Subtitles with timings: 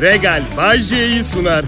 [0.00, 1.64] Regal Bajje'yi sunar.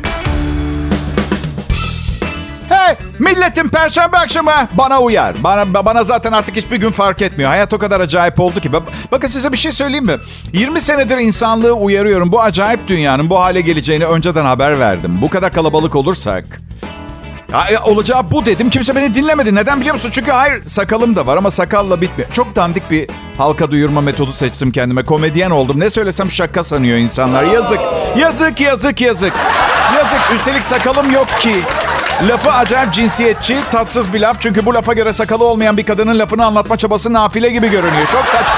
[2.68, 5.44] Hey milletin perşembe akşamı bana uyar.
[5.44, 7.50] Bana, bana zaten artık hiçbir gün fark etmiyor.
[7.50, 8.72] Hayat o kadar acayip oldu ki.
[9.12, 10.16] Bakın size bir şey söyleyeyim mi?
[10.52, 12.32] 20 senedir insanlığı uyarıyorum.
[12.32, 15.18] Bu acayip dünyanın bu hale geleceğini önceden haber verdim.
[15.22, 16.60] Bu kadar kalabalık olursak
[17.52, 18.70] ya, olacağı bu dedim.
[18.70, 19.54] Kimse beni dinlemedi.
[19.54, 20.10] Neden biliyor musun?
[20.12, 22.30] Çünkü hayır sakalım da var ama sakalla bitmiyor.
[22.32, 25.04] Çok dandik bir halka duyurma metodu seçtim kendime.
[25.04, 25.80] Komedyen oldum.
[25.80, 27.44] Ne söylesem şaka sanıyor insanlar.
[27.44, 27.80] Yazık.
[28.18, 29.32] Yazık, yazık, yazık.
[29.96, 30.20] Yazık.
[30.34, 31.54] Üstelik sakalım yok ki.
[32.28, 34.40] Lafı acayip cinsiyetçi, tatsız bir laf.
[34.40, 38.06] Çünkü bu lafa göre sakalı olmayan bir kadının lafını anlatma çabası nafile gibi görünüyor.
[38.12, 38.56] Çok saçma.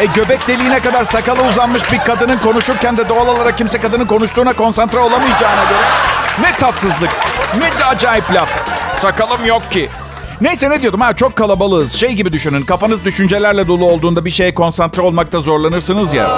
[0.00, 4.52] E göbek deliğine kadar sakalı uzanmış bir kadının konuşurken de doğal olarak kimse kadının konuştuğuna
[4.52, 7.10] konsantre olamayacağına göre ne tatsızlık,
[7.58, 8.48] ne de acayip laf.
[8.98, 9.88] Sakalım yok ki.
[10.40, 11.92] Neyse ne diyordum ha çok kalabalığız.
[11.92, 16.28] Şey gibi düşünün kafanız düşüncelerle dolu olduğunda bir şeye konsantre olmakta zorlanırsınız ya.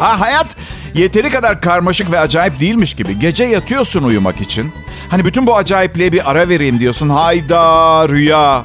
[0.00, 0.56] Ha hayat
[0.94, 3.18] yeteri kadar karmaşık ve acayip değilmiş gibi.
[3.18, 4.72] Gece yatıyorsun uyumak için.
[5.10, 7.08] Hani bütün bu acayipliğe bir ara vereyim diyorsun.
[7.08, 8.64] Hayda rüya.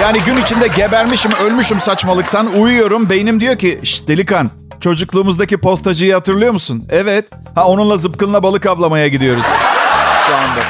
[0.00, 2.46] Yani gün içinde gebermişim, ölmüşüm saçmalıktan.
[2.46, 3.10] Uyuyorum.
[3.10, 4.50] Beynim diyor ki, Şşt delikan,
[4.82, 6.84] çocukluğumuzdaki postacıyı hatırlıyor musun?
[6.90, 7.24] Evet.
[7.54, 9.44] Ha onunla zıpkınla balık avlamaya gidiyoruz.
[10.26, 10.60] Şu anda.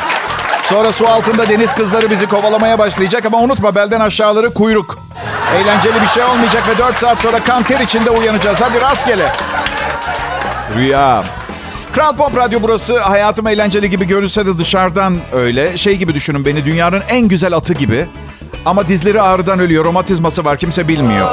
[0.64, 4.98] Sonra su altında deniz kızları bizi kovalamaya başlayacak ama unutma belden aşağıları kuyruk.
[5.56, 8.60] Eğlenceli bir şey olmayacak ve 4 saat sonra kanter içinde uyanacağız.
[8.60, 9.32] Hadi rastgele.
[10.76, 11.24] Rüya.
[11.92, 13.00] Kral Pop Radyo burası.
[13.00, 15.76] Hayatım eğlenceli gibi görünse de dışarıdan öyle.
[15.76, 18.06] Şey gibi düşünün beni dünyanın en güzel atı gibi.
[18.66, 19.84] Ama dizleri ağrıdan ölüyor.
[19.84, 20.58] Romatizması var.
[20.58, 21.28] Kimse bilmiyor.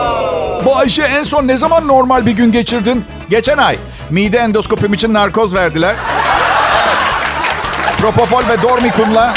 [0.65, 3.05] Bu Ayşe en son ne zaman normal bir gün geçirdin?
[3.29, 3.77] Geçen ay.
[4.09, 5.95] Mide endoskopim için narkoz verdiler.
[7.97, 9.33] Propofol ve Dormikum'la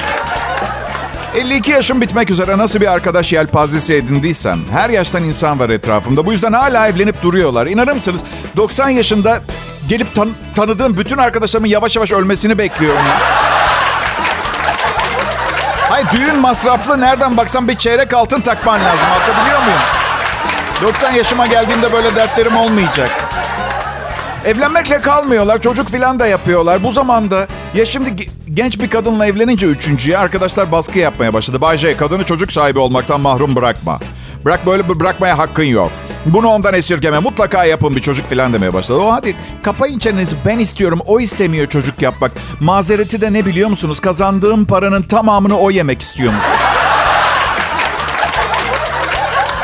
[1.35, 6.27] 52 yaşım bitmek üzere nasıl bir arkadaş yelpazesi edindiysem her yaştan insan var etrafımda.
[6.27, 7.67] Bu yüzden hala evlenip duruyorlar.
[7.67, 8.21] İnanır mısınız
[8.57, 9.41] 90 yaşında
[9.89, 12.99] gelip tan- tanıdığım bütün arkadaşlarımın yavaş yavaş ölmesini bekliyorum.
[13.07, 13.19] Ya.
[15.91, 19.07] Hayır düğün masraflı nereden baksan bir çeyrek altın takman lazım.
[19.13, 19.79] Anlatabiliyor muyum?
[20.83, 23.11] 90 yaşıma geldiğimde böyle dertlerim olmayacak.
[24.45, 25.61] Evlenmekle kalmıyorlar.
[25.61, 26.83] Çocuk filan da yapıyorlar.
[26.83, 31.61] Bu zamanda ya şimdi genç bir kadınla evlenince üçüncüye arkadaşlar baskı yapmaya başladı.
[31.61, 33.99] Bay J kadını çocuk sahibi olmaktan mahrum bırakma.
[34.45, 35.91] Bırak böyle bırakmaya hakkın yok.
[36.27, 37.19] Bunu ondan esirgeme.
[37.19, 38.99] Mutlaka yapın bir çocuk filan demeye başladı.
[38.99, 40.37] O hadi kapayın çenenizi.
[40.47, 41.01] Ben istiyorum.
[41.07, 42.33] O istemiyor çocuk yapmak.
[42.61, 44.01] Mazereti de ne biliyor musunuz?
[44.01, 46.39] Kazandığım paranın tamamını o yemek istiyorum.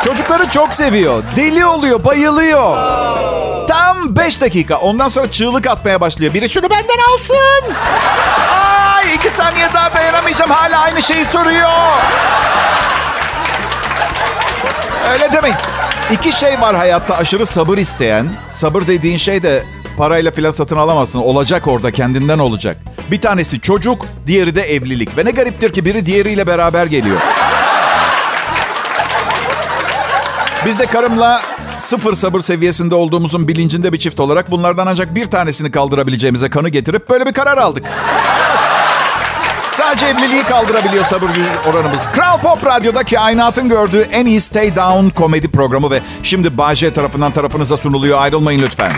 [0.04, 1.22] Çocukları çok seviyor.
[1.36, 2.76] Deli oluyor, bayılıyor.
[3.68, 4.76] Tam 5 dakika.
[4.76, 6.34] Ondan sonra çığlık atmaya başlıyor.
[6.34, 7.74] Biri şunu benden alsın.
[8.96, 10.50] Ay iki saniye daha dayanamayacağım.
[10.50, 11.68] Hala aynı şeyi soruyor.
[15.12, 15.56] Öyle demeyin.
[16.12, 18.30] İki şey var hayatta aşırı sabır isteyen.
[18.48, 19.62] Sabır dediğin şey de
[19.96, 21.18] parayla filan satın alamazsın.
[21.18, 22.76] Olacak orada kendinden olacak.
[23.10, 25.18] Bir tanesi çocuk, diğeri de evlilik.
[25.18, 27.20] Ve ne gariptir ki biri diğeriyle beraber geliyor.
[30.66, 31.40] Biz de karımla
[31.78, 37.10] sıfır sabır seviyesinde olduğumuzun bilincinde bir çift olarak bunlardan ancak bir tanesini kaldırabileceğimize kanı getirip
[37.10, 37.84] böyle bir karar aldık.
[39.70, 41.28] Sadece evliliği kaldırabiliyor sabır
[41.70, 42.02] oranımız.
[42.12, 47.32] Kral Pop Radyo'da kainatın gördüğü en iyi Stay Down komedi programı ve şimdi Bahçe tarafından
[47.32, 48.18] tarafınıza sunuluyor.
[48.18, 48.92] Ayrılmayın lütfen.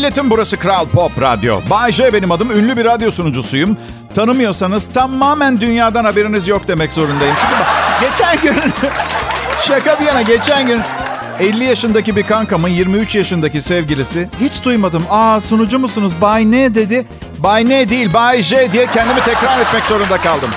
[0.00, 1.60] Milletim burası Kral Pop Radyo.
[1.70, 2.50] Bay J benim adım.
[2.50, 3.76] Ünlü bir radyo sunucusuyum.
[4.14, 7.34] Tanımıyorsanız tamamen dünyadan haberiniz yok demek zorundayım.
[7.40, 7.66] Çünkü bak,
[8.00, 8.62] geçen gün
[9.62, 10.80] şaka bir yana geçen gün
[11.40, 15.04] 50 yaşındaki bir kankamın 23 yaşındaki sevgilisi hiç duymadım.
[15.10, 16.12] Aa sunucu musunuz?
[16.20, 17.06] Bay ne dedi?
[17.38, 20.50] Bay ne değil Bay J diye kendimi tekrar etmek zorunda kaldım.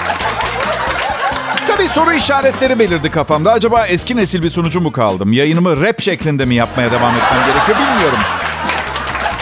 [1.67, 3.51] Tabii soru işaretleri belirdi kafamda.
[3.51, 5.33] Acaba eski nesil bir sunucu mu kaldım?
[5.33, 8.19] Yayınımı rap şeklinde mi yapmaya devam etmem gerekiyor bilmiyorum.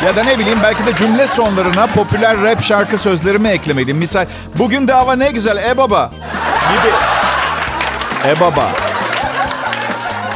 [0.05, 3.97] Ya da ne bileyim belki de cümle sonlarına popüler rap şarkı sözlerimi eklemeliyim.
[3.97, 4.25] Misal
[4.57, 6.11] bugün de hava ne güzel e baba
[6.71, 6.93] gibi.
[8.29, 8.69] E baba.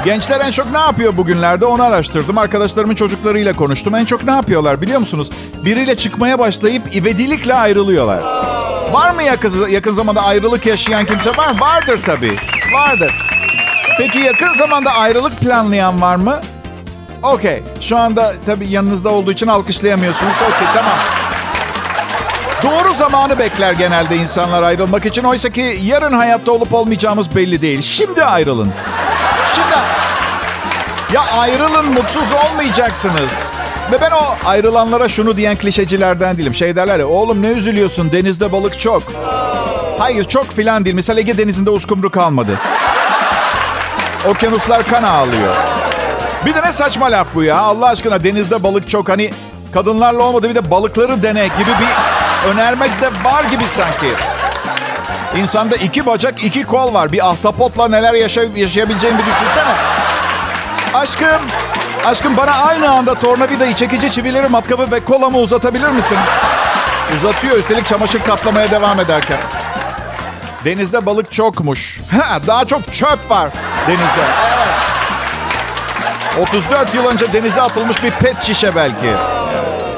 [0.06, 2.38] Gençler en çok ne yapıyor bugünlerde onu araştırdım.
[2.38, 3.96] Arkadaşlarımın çocuklarıyla konuştum.
[3.96, 5.30] En çok ne yapıyorlar biliyor musunuz?
[5.66, 8.22] Biriyle çıkmaya başlayıp ivedilikle ayrılıyorlar.
[8.92, 11.60] Var mı yakın, yakın zamanda ayrılık yaşayan kimse var?
[11.60, 12.36] Vardır tabii.
[12.74, 13.14] Vardır.
[13.98, 16.40] Peki yakın zamanda ayrılık planlayan var mı?
[17.26, 17.64] Okey.
[17.82, 20.34] Şu anda tabii yanınızda olduğu için alkışlayamıyorsunuz.
[20.34, 20.98] Okey tamam.
[22.64, 25.24] Doğru zamanı bekler genelde insanlar ayrılmak için.
[25.24, 27.82] Oysa ki yarın hayatta olup olmayacağımız belli değil.
[27.82, 28.74] Şimdi ayrılın.
[29.56, 29.76] Şimdi...
[31.14, 33.50] Ya ayrılın mutsuz olmayacaksınız.
[33.92, 36.54] Ve ben o ayrılanlara şunu diyen klişecilerden değilim.
[36.54, 39.04] Şey derler ya oğlum ne üzülüyorsun denizde balık çok.
[40.00, 40.96] Hayır çok filan değil.
[40.96, 42.60] Mesela Ege Denizi'nde uskumru kalmadı.
[44.28, 45.56] Okyanuslar kan ağlıyor.
[46.46, 47.58] Bir de ne saçma laf bu ya.
[47.58, 49.32] Allah aşkına denizde balık çok hani
[49.74, 54.08] kadınlarla olmadı bir de balıkları dene gibi bir önermek de var gibi sanki.
[55.38, 57.12] İnsanda iki bacak, iki kol var.
[57.12, 59.76] Bir ahtapotla neler yaşay- yaşayabileceğini bir düşünsene.
[60.94, 61.42] Aşkım,
[62.06, 66.18] aşkım bana aynı anda tornavidayı, çekici çivileri, matkabı ve kolamı uzatabilir misin?
[67.18, 69.38] Uzatıyor üstelik çamaşır katlamaya devam ederken.
[70.66, 72.00] Denizde balık çokmuş.
[72.12, 73.50] Ha, daha çok çöp var
[73.88, 74.26] denizde.
[74.56, 74.68] Evet.
[76.42, 79.14] 34 yıl önce denize atılmış bir pet şişe belki.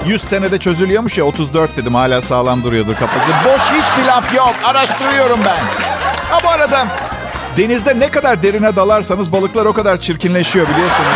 [0.05, 3.25] 100 senede çözülüyormuş ya 34 dedim hala sağlam duruyordur kafası.
[3.45, 4.53] Boş hiçbir laf yok.
[4.63, 5.57] Araştırıyorum ben.
[6.29, 6.87] Ha bu arada
[7.57, 11.15] denizde ne kadar derine dalarsanız balıklar o kadar çirkinleşiyor biliyorsunuz.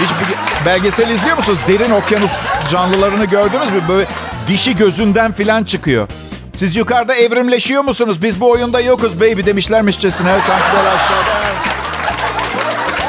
[0.00, 1.58] Hiçbir belgesel izliyor musunuz?
[1.68, 3.80] Derin okyanus canlılarını gördünüz mü?
[3.88, 4.06] Böyle
[4.48, 6.08] dişi gözünden filan çıkıyor.
[6.54, 8.22] Siz yukarıda evrimleşiyor musunuz?
[8.22, 10.38] Biz bu oyunda yokuz baby demişlermişçesine.
[10.46, 11.45] Sanki böyle aşağıda.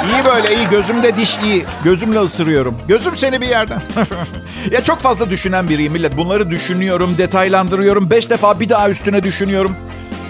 [0.07, 0.69] İyi böyle iyi.
[0.69, 1.65] Gözümde diş iyi.
[1.83, 2.75] Gözümle ısırıyorum.
[2.87, 3.81] Gözüm seni bir yerden.
[4.71, 6.17] ya çok fazla düşünen biriyim millet.
[6.17, 8.09] Bunları düşünüyorum, detaylandırıyorum.
[8.09, 9.75] Beş defa bir daha üstüne düşünüyorum.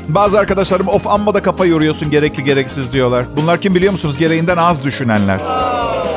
[0.08, 3.26] Bazı arkadaşlarım of amma da kafa yoruyorsun gerekli gereksiz diyorlar.
[3.38, 4.18] Bunlar kim biliyor musunuz?
[4.18, 5.40] Gereğinden az düşünenler.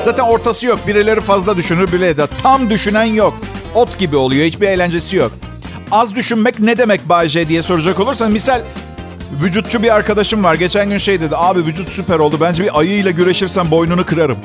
[0.04, 0.78] Zaten ortası yok.
[0.86, 3.34] Birileri fazla düşünür, birileri de tam düşünen yok.
[3.74, 4.44] Ot gibi oluyor.
[4.44, 5.32] Hiçbir eğlencesi yok.
[5.90, 8.60] Az düşünmek ne demek Bay J diye soracak olursan misal
[9.42, 10.54] vücutçu bir arkadaşım var.
[10.54, 11.36] Geçen gün şey dedi.
[11.36, 12.38] Abi vücut süper oldu.
[12.40, 14.38] Bence bir ayıyla güreşirsen boynunu kırarım.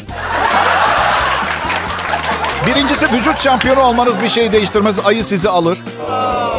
[2.67, 4.99] Birincisi vücut şampiyonu olmanız bir şey değiştirmez.
[5.05, 5.77] Ayı sizi alır.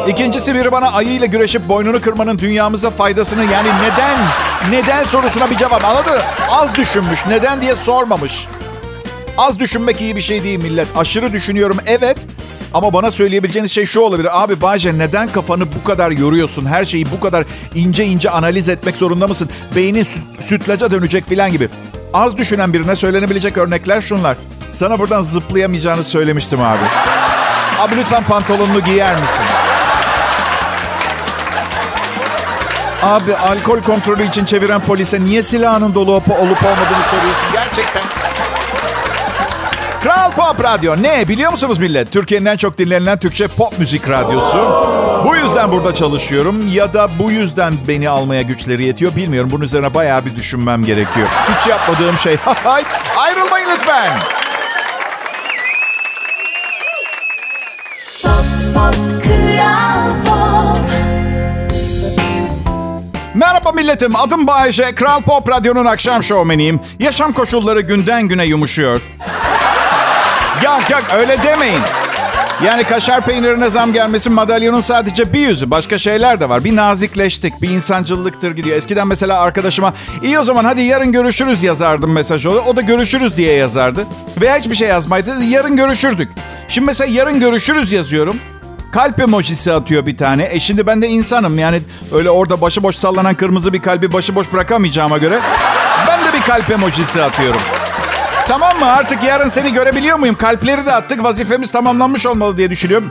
[0.09, 4.19] İkincisi biri bana ayıyla güreşip boynunu kırmanın dünyamıza faydasını yani neden,
[4.71, 6.23] neden sorusuna bir cevap anladı.
[6.51, 8.47] Az düşünmüş, neden diye sormamış.
[9.39, 10.87] Az düşünmek iyi bir şey değil millet.
[10.97, 12.19] Aşırı düşünüyorum evet.
[12.75, 14.29] Ama bana söyleyebileceğiniz şey şu olabilir.
[14.43, 16.67] Abi Bayce neden kafanı bu kadar yoruyorsun?
[16.67, 19.51] Her şeyi bu kadar ince ince analiz etmek zorunda mısın?
[19.77, 21.69] Beynin süt, sütlaca dönecek filan gibi.
[22.15, 24.37] Az düşünen birine söylenebilecek örnekler şunlar.
[24.73, 26.83] Sana buradan zıplayamayacağını söylemiştim abi.
[27.79, 29.45] Abi lütfen pantolonunu giyer misin?
[33.03, 38.03] Abi alkol kontrolü için çeviren polise niye silahının dolu olup olmadığını soruyorsun gerçekten.
[40.07, 42.13] Kral Pop Radyo ne biliyor musunuz millet?
[42.13, 44.59] Türkiye'nin en çok dinlenilen Türkçe pop müzik radyosu.
[45.25, 49.51] Bu yüzden burada çalışıyorum ya da bu yüzden beni almaya güçleri yetiyor bilmiyorum.
[49.53, 51.29] Bunun üzerine bayağı bir düşünmem gerekiyor.
[51.29, 52.37] Hiç yapmadığım şey.
[53.17, 54.19] Ayrılmayın lütfen.
[63.35, 64.17] Merhaba milletim.
[64.17, 64.95] Adım Bayece.
[64.95, 66.81] Kral Pop Radyo'nun akşam şovmeniyim.
[66.99, 69.01] Yaşam koşulları günden güne yumuşuyor.
[70.65, 71.81] Yok yok öyle demeyin.
[72.65, 75.71] Yani kaşar peynirine zam gelmesi madalyonun sadece bir yüzü.
[75.71, 76.65] Başka şeyler de var.
[76.65, 78.77] Bir nazikleştik, bir insancıllıktır gidiyor.
[78.77, 82.63] Eskiden mesela arkadaşıma iyi o zaman hadi yarın görüşürüz yazardım mesaj olur.
[82.67, 84.07] O da görüşürüz diye yazardı.
[84.41, 85.45] Veya hiçbir şey yazmaydı.
[85.45, 86.29] Yarın görüşürdük.
[86.69, 88.37] Şimdi mesela yarın görüşürüz yazıyorum.
[88.93, 90.49] Kalp emojisi atıyor bir tane.
[90.53, 91.81] E şimdi ben de insanım yani
[92.13, 95.41] öyle orada başıboş sallanan kırmızı bir kalbi başıboş bırakamayacağıma göre
[96.09, 97.61] ben de bir kalp emojisi atıyorum.
[98.49, 98.93] Tamam mı?
[98.93, 100.35] Artık yarın seni görebiliyor muyum?
[100.35, 101.25] Kalpleri de attık.
[101.25, 103.11] Vazifemiz tamamlanmış olmalı diye düşünüyorum.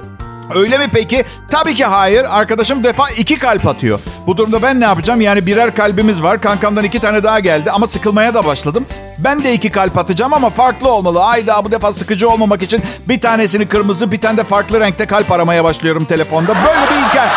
[0.55, 1.25] Öyle mi peki?
[1.51, 2.25] Tabii ki hayır.
[2.29, 3.99] Arkadaşım defa iki kalp atıyor.
[4.27, 5.21] Bu durumda ben ne yapacağım?
[5.21, 6.41] Yani birer kalbimiz var.
[6.41, 8.85] Kankamdan iki tane daha geldi ama sıkılmaya da başladım.
[9.17, 11.23] Ben de iki kalp atacağım ama farklı olmalı.
[11.23, 15.31] Ayda bu defa sıkıcı olmamak için bir tanesini kırmızı bir tane de farklı renkte kalp
[15.31, 16.55] aramaya başlıyorum telefonda.
[16.55, 17.29] Böyle bir hikaye.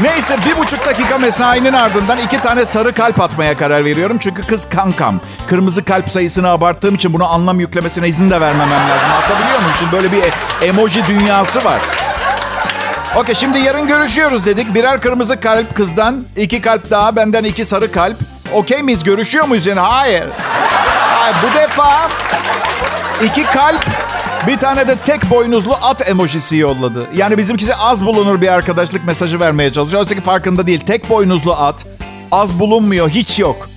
[0.00, 4.18] Neyse bir buçuk dakika mesainin ardından iki tane sarı kalp atmaya karar veriyorum.
[4.20, 5.20] Çünkü kız kankam.
[5.48, 9.10] Kırmızı kalp sayısını abarttığım için bunu anlam yüklemesine izin de vermemem lazım.
[9.24, 9.72] Atabiliyor muyum?
[9.78, 10.22] Şimdi böyle bir
[10.68, 11.80] emoji dünyası var.
[13.16, 14.74] Okey şimdi yarın görüşüyoruz dedik.
[14.74, 18.16] Birer kırmızı kalp kızdan, iki kalp daha benden iki sarı kalp.
[18.52, 19.02] Okey miyiz?
[19.04, 19.80] Görüşüyor muyuz yani?
[19.80, 20.24] Hayır.
[21.10, 22.08] Hayır bu defa
[23.24, 23.86] iki kalp
[24.46, 27.06] bir tane de tek boynuzlu at emojisi yolladı.
[27.14, 30.02] Yani bizimkisi az bulunur bir arkadaşlık mesajı vermeye çalışıyor.
[30.02, 30.80] Oysa ki farkında değil.
[30.80, 31.86] Tek boynuzlu at
[32.32, 33.08] az bulunmuyor.
[33.08, 33.68] Hiç yok.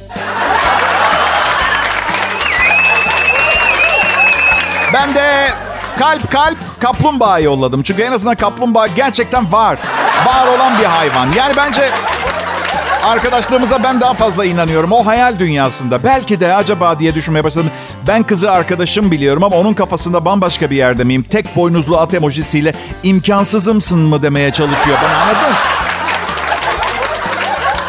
[4.93, 5.47] Ben de
[5.99, 7.83] kalp kalp kaplumbağa yolladım.
[7.83, 9.79] Çünkü en azından kaplumbağa gerçekten var.
[10.25, 11.31] Var olan bir hayvan.
[11.37, 11.89] Yani bence
[13.05, 14.91] arkadaşlığımıza ben daha fazla inanıyorum.
[14.91, 16.03] O hayal dünyasında.
[16.03, 17.71] Belki de acaba diye düşünmeye başladım.
[18.07, 21.23] Ben kızı arkadaşım biliyorum ama onun kafasında bambaşka bir yerde miyim?
[21.23, 25.55] Tek boynuzlu at emojisiyle imkansızımsın mı demeye çalışıyor bana anladın?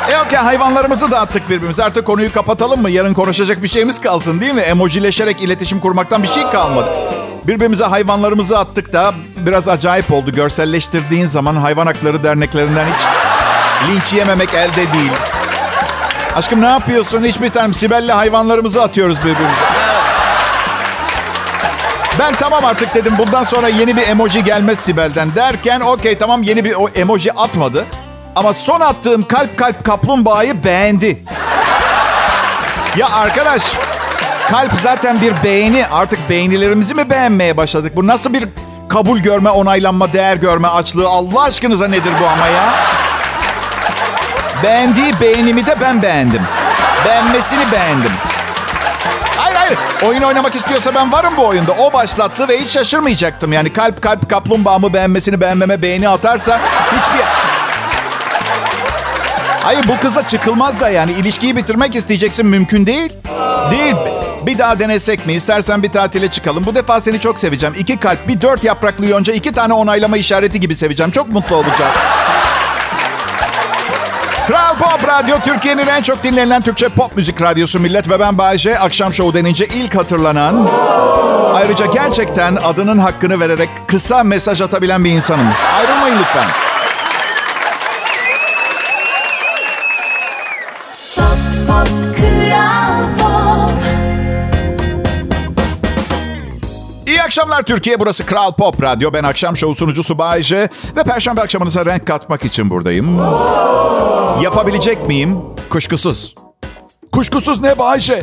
[0.09, 1.85] E yok ya hayvanlarımızı da attık birbirimize.
[1.85, 2.91] Artık konuyu kapatalım mı?
[2.91, 4.61] Yarın konuşacak bir şeyimiz kalsın değil mi?
[4.61, 6.91] Emojileşerek iletişim kurmaktan bir şey kalmadı.
[7.47, 10.33] Birbirimize hayvanlarımızı attık da biraz acayip oldu.
[10.33, 13.03] Görselleştirdiğin zaman hayvan hakları derneklerinden hiç
[13.89, 15.13] Linç yememek elde değil.
[16.37, 17.25] Aşkım ne yapıyorsun?
[17.25, 19.65] Hiçbir tane Sibel'le hayvanlarımızı atıyoruz birbirimize.
[22.19, 26.65] Ben tamam artık dedim bundan sonra yeni bir emoji gelmez Sibel'den derken okey tamam yeni
[26.65, 27.87] bir o emoji atmadı.
[28.37, 31.25] Ama son attığım kalp kalp kaplumbağayı beğendi.
[32.97, 33.63] Ya arkadaş
[34.51, 35.87] kalp zaten bir beğeni.
[35.87, 37.97] Artık beğenilerimizi mi beğenmeye başladık?
[37.97, 38.45] Bu nasıl bir
[38.89, 41.09] kabul görme, onaylanma, değer görme açlığı?
[41.09, 42.75] Allah aşkınıza nedir bu ama ya?
[44.63, 46.43] Beğendiği beğenimi de ben beğendim.
[47.05, 48.13] Beğenmesini beğendim.
[49.37, 49.79] Hayır hayır.
[50.07, 51.73] Oyun oynamak istiyorsa ben varım bu oyunda.
[51.73, 53.53] O başlattı ve hiç şaşırmayacaktım.
[53.53, 57.25] Yani kalp kalp kaplumbağamı beğenmesini beğenmeme beğeni atarsa hiçbir...
[59.63, 61.13] Hayır bu kızla çıkılmaz da yani.
[61.13, 63.13] ilişkiyi bitirmek isteyeceksin mümkün değil.
[63.71, 63.95] Değil.
[64.47, 65.33] Bir daha denesek mi?
[65.33, 66.67] İstersen bir tatile çıkalım.
[66.67, 67.75] Bu defa seni çok seveceğim.
[67.79, 71.13] İki kalp, bir dört yapraklı yonca, iki tane onaylama işareti gibi seveceğim.
[71.13, 71.95] Çok mutlu olacağız.
[74.47, 78.79] Kral Pop Radyo Türkiye'nin en çok dinlenilen Türkçe pop müzik radyosu millet ve ben Bayece.
[78.79, 80.69] Akşam şovu denince ilk hatırlanan,
[81.55, 85.47] ayrıca gerçekten adının hakkını vererek kısa mesaj atabilen bir insanım.
[85.79, 86.66] Ayrılmayın lütfen.
[97.37, 98.01] Akşamlar Türkiye.
[98.01, 99.13] Burası Kral Pop Radyo.
[99.13, 100.69] Ben akşam şovu sunucusu Bayece.
[100.97, 103.19] Ve perşembe akşamınıza renk katmak için buradayım.
[104.43, 105.39] Yapabilecek miyim?
[105.71, 106.35] Kuşkusuz.
[107.13, 108.23] Kuşkusuz ne Bayşe?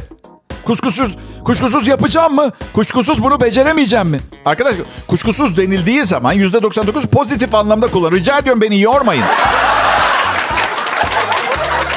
[0.65, 2.51] Kuşkusuz, kuşkusuz yapacağım mı?
[2.73, 4.19] Kuşkusuz bunu beceremeyeceğim mi?
[4.45, 4.75] Arkadaş
[5.07, 8.11] kuşkusuz denildiği zaman %99 pozitif anlamda kullan.
[8.11, 9.23] Rica ediyorum beni yormayın.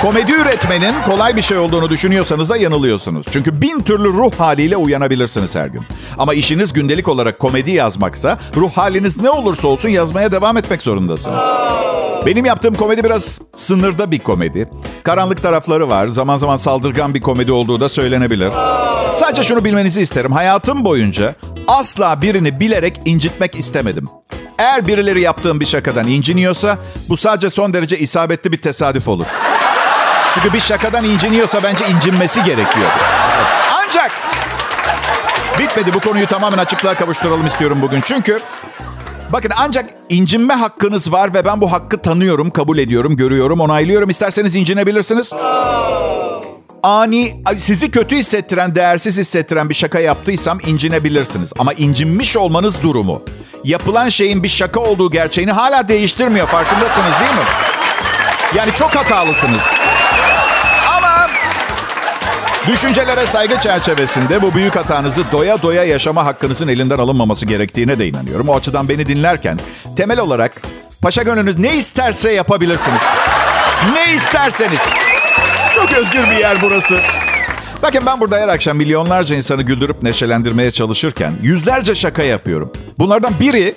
[0.02, 3.26] Komedi üretmenin kolay bir şey olduğunu düşünüyorsanız da yanılıyorsunuz.
[3.30, 5.82] Çünkü bin türlü ruh haliyle uyanabilirsiniz her gün.
[6.18, 11.46] Ama işiniz gündelik olarak komedi yazmaksa ruh haliniz ne olursa olsun yazmaya devam etmek zorundasınız.
[12.26, 14.68] Benim yaptığım komedi biraz sınırda bir komedi.
[15.02, 16.06] Karanlık tarafları var.
[16.06, 18.52] Zaman zaman saldırgan bir komedi olduğu da söylenebilir.
[19.14, 20.32] Sadece şunu bilmenizi isterim.
[20.32, 21.34] Hayatım boyunca
[21.68, 24.08] asla birini bilerek incitmek istemedim.
[24.58, 29.26] Eğer birileri yaptığım bir şakadan inciniyorsa bu sadece son derece isabetli bir tesadüf olur.
[30.36, 32.90] Çünkü bir şakadan inciniyorsa bence incinmesi gerekiyor.
[33.72, 34.10] Ancak
[35.58, 38.00] bitmedi bu konuyu tamamen açıklığa kavuşturalım istiyorum bugün.
[38.00, 38.40] Çünkü
[39.32, 44.10] bakın ancak incinme hakkınız var ve ben bu hakkı tanıyorum, kabul ediyorum, görüyorum, onaylıyorum.
[44.10, 45.32] İsterseniz incinebilirsiniz.
[46.82, 51.52] Ani, sizi kötü hissettiren, değersiz hissettiren bir şaka yaptıysam incinebilirsiniz.
[51.58, 53.22] Ama incinmiş olmanız durumu,
[53.64, 56.46] yapılan şeyin bir şaka olduğu gerçeğini hala değiştirmiyor.
[56.46, 57.46] Farkındasınız değil mi?
[58.56, 59.62] Yani çok hatalısınız.
[62.66, 68.48] Düşüncelere saygı çerçevesinde bu büyük hatanızı doya doya yaşama hakkınızın elinden alınmaması gerektiğine de inanıyorum.
[68.48, 69.58] O açıdan beni dinlerken
[69.96, 70.62] temel olarak
[71.02, 73.00] paşa gönlünüz ne isterse yapabilirsiniz.
[73.92, 74.80] Ne isterseniz.
[75.74, 76.98] Çok özgür bir yer burası.
[77.82, 82.72] Bakın ben burada her akşam milyonlarca insanı güldürüp neşelendirmeye çalışırken yüzlerce şaka yapıyorum.
[82.98, 83.74] Bunlardan biri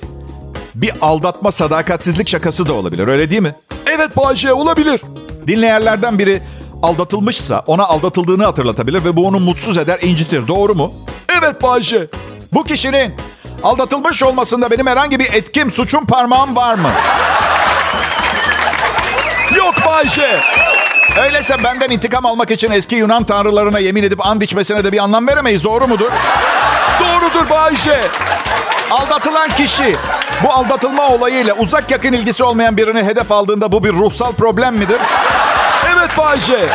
[0.75, 3.55] bir aldatma sadakatsizlik şakası da olabilir öyle değil mi?
[3.95, 5.01] Evet Bayşe olabilir.
[5.47, 6.41] Dinleyenlerden biri
[6.83, 10.47] aldatılmışsa ona aldatıldığını hatırlatabilir ve bu onu mutsuz eder, incitir.
[10.47, 10.93] Doğru mu?
[11.39, 12.07] Evet Bayşe.
[12.53, 13.15] Bu kişinin
[13.63, 16.89] aldatılmış olmasında benim herhangi bir etkim, suçum, parmağım var mı?
[19.57, 20.39] Yok Bayşe.
[21.23, 25.27] Öyleyse benden intikam almak için eski Yunan tanrılarına yemin edip and içmesine de bir anlam
[25.27, 25.63] veremeyiz.
[25.63, 26.11] Doğru mudur?
[26.99, 28.01] Doğrudur Bayşe.
[28.91, 29.95] Aldatılan kişi
[30.43, 34.99] bu aldatılma olayıyla uzak yakın ilgisi olmayan birini hedef aldığında bu bir ruhsal problem midir?
[36.09, 36.69] Evet Bayşe.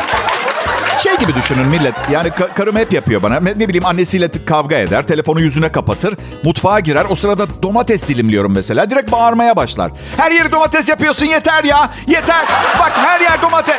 [0.98, 1.94] Şey gibi düşünün millet.
[2.10, 3.40] Yani ka- karım hep yapıyor bana.
[3.40, 5.06] Ne bileyim annesiyle kavga eder.
[5.06, 6.14] Telefonu yüzüne kapatır.
[6.44, 7.06] Mutfağa girer.
[7.10, 8.90] O sırada domates dilimliyorum mesela.
[8.90, 9.90] Direkt bağırmaya başlar.
[10.16, 11.90] Her yeri domates yapıyorsun yeter ya.
[12.06, 12.46] Yeter.
[12.78, 13.76] Bak her yer domates.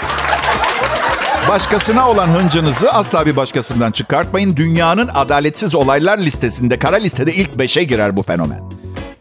[1.49, 4.55] Başkasına olan hıncınızı asla bir başkasından çıkartmayın.
[4.57, 8.61] Dünyanın adaletsiz olaylar listesinde, kara listede ilk beşe girer bu fenomen.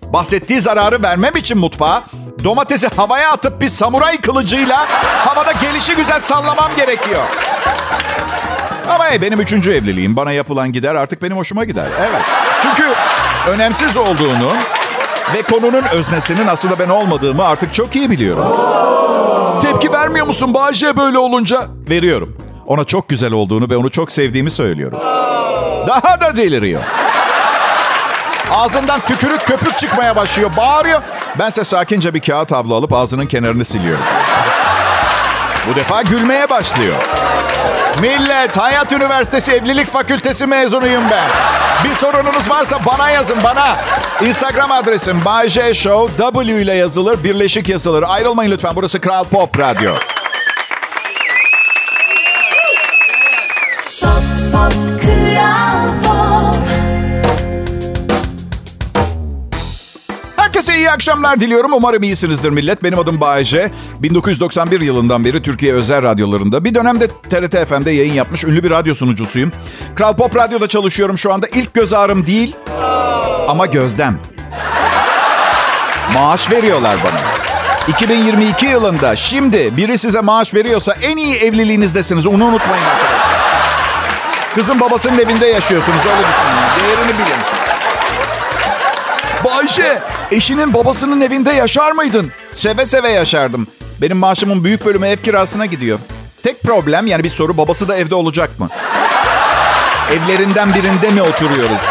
[0.03, 2.05] Bahsettiği zararı vermem için mutfağa
[2.44, 4.86] domatesi havaya atıp bir samuray kılıcıyla
[5.26, 7.22] havada gelişi güzel sallamam gerekiyor.
[8.88, 10.16] Ama hey, benim üçüncü evliliğim.
[10.16, 11.86] Bana yapılan gider artık benim hoşuma gider.
[12.00, 12.22] Evet.
[12.62, 12.84] Çünkü
[13.48, 14.52] önemsiz olduğunu
[15.34, 18.56] ve konunun öznesinin aslında ben olmadığımı artık çok iyi biliyorum.
[19.60, 21.66] Tepki vermiyor musun Bayşe böyle olunca?
[21.90, 22.36] Veriyorum.
[22.66, 24.98] Ona çok güzel olduğunu ve onu çok sevdiğimi söylüyorum.
[25.86, 26.82] Daha da deliriyor.
[28.50, 30.50] Ağzından tükürük köpük çıkmaya başlıyor.
[30.56, 31.02] Bağırıyor.
[31.38, 34.04] Bense sakince bir kağıt havlu alıp ağzının kenarını siliyorum.
[35.70, 36.96] Bu defa gülmeye başlıyor.
[38.00, 41.28] Millet, Hayat Üniversitesi Evlilik Fakültesi mezunuyum ben.
[41.84, 43.76] Bir sorununuz varsa bana yazın, bana.
[44.20, 48.04] Instagram adresim Bay J Show, W ile yazılır, birleşik yazılır.
[48.08, 49.94] Ayrılmayın lütfen, burası Kral Pop Radyo.
[60.64, 61.73] Herkese iyi akşamlar diliyorum.
[61.73, 62.83] Umarım iyisinizdir millet.
[62.83, 63.71] Benim adım Bayece.
[64.00, 68.94] 1991 yılından beri Türkiye özel radyolarında bir dönemde TRT FM'de yayın yapmış ünlü bir radyo
[68.94, 69.52] sunucusuyum.
[69.94, 71.47] Kral Pop Radyo'da çalışıyorum şu anda.
[71.47, 72.56] İlk göz ağrım değil
[73.49, 74.18] ama gözlem.
[76.14, 77.21] Maaş veriyorlar bana.
[77.88, 82.26] 2022 yılında şimdi biri size maaş veriyorsa en iyi evliliğinizdesiniz.
[82.26, 83.25] Onu unutmayın arkadaşlar.
[84.54, 86.88] Kızın babasının evinde yaşıyorsunuz öyle düşünün.
[86.88, 87.53] Değerini bilin.
[89.44, 92.32] Bayşe, eşinin babasının evinde yaşar mıydın?
[92.54, 93.66] Seve seve yaşardım.
[94.00, 95.98] Benim maaşımın büyük bölümü ev kirasına gidiyor.
[96.42, 98.68] Tek problem yani bir soru babası da evde olacak mı?
[100.12, 101.86] Evlerinden birinde mi oturuyoruz?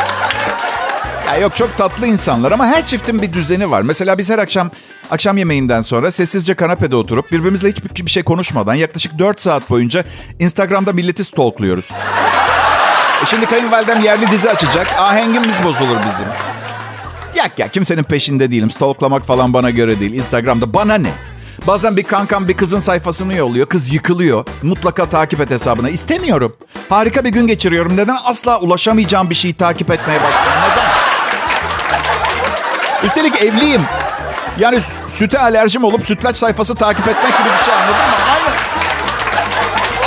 [1.27, 3.81] Ya yok çok tatlı insanlar ama her çiftin bir düzeni var.
[3.81, 4.71] Mesela biz her akşam
[5.11, 10.03] akşam yemeğinden sonra sessizce kanepede oturup birbirimizle hiçbir bir şey konuşmadan yaklaşık 4 saat boyunca
[10.39, 11.89] Instagram'da milleti stalkluyoruz.
[13.23, 14.87] E şimdi kayınvalidem yerli dizi açacak.
[14.97, 16.27] Ahengimiz bozulur bizim.
[17.35, 18.71] Yak ya kimsenin peşinde değilim.
[18.71, 20.13] Stalklamak falan bana göre değil.
[20.13, 21.09] Instagram'da bana ne?
[21.67, 23.65] Bazen bir kankam bir kızın sayfasını yolluyor.
[23.67, 24.45] Kız yıkılıyor.
[24.63, 25.89] Mutlaka takip et hesabına.
[25.89, 26.55] İstemiyorum.
[26.89, 27.97] Harika bir gün geçiriyorum.
[27.97, 30.51] Neden asla ulaşamayacağım bir şeyi takip etmeye başladım?
[30.71, 30.83] Neden?
[33.07, 33.81] Üstelik evliyim.
[34.59, 38.15] Yani sü- süte alerjim olup sütlaç sayfası takip etmek gibi bir şey anladın mı?
[38.33, 38.49] Aynı,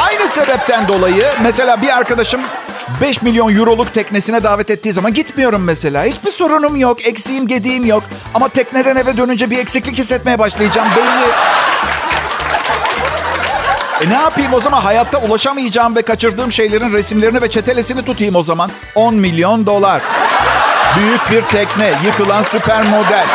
[0.07, 2.41] aynı sebepten dolayı mesela bir arkadaşım
[3.01, 6.05] 5 milyon euroluk teknesine davet ettiği zaman gitmiyorum mesela.
[6.05, 8.03] Hiçbir sorunum yok, eksiğim gediğim yok.
[8.35, 11.33] Ama tekneden eve dönünce bir eksiklik hissetmeye başlayacağım belli.
[14.01, 14.81] E ne yapayım o zaman?
[14.81, 18.71] Hayatta ulaşamayacağım ve kaçırdığım şeylerin resimlerini ve çetelesini tutayım o zaman.
[18.95, 20.03] 10 milyon dolar.
[20.97, 23.27] Büyük bir tekne, yıkılan süper model.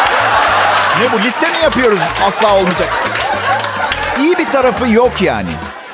[1.02, 2.00] Ne bu liste mi yapıyoruz?
[2.28, 2.90] Asla olmayacak.
[4.20, 5.50] İyi bir tarafı yok yani.